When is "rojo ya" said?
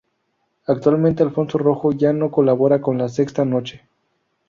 1.59-2.11